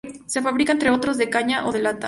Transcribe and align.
Se 0.25 0.41
fabrica, 0.41 0.71
entre 0.71 0.89
otros, 0.89 1.19
de 1.19 1.29
caña 1.29 1.67
o 1.67 1.71
de 1.71 1.77
lata. 1.83 1.99